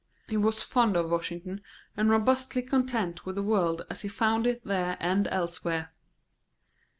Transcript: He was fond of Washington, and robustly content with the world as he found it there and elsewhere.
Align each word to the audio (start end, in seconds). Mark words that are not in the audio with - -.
He 0.27 0.35
was 0.35 0.63
fond 0.63 0.95
of 0.97 1.11
Washington, 1.11 1.61
and 1.95 2.09
robustly 2.09 2.63
content 2.63 3.23
with 3.23 3.35
the 3.35 3.43
world 3.43 3.83
as 3.87 4.01
he 4.01 4.07
found 4.07 4.47
it 4.47 4.63
there 4.65 4.97
and 4.99 5.27
elsewhere. 5.27 5.91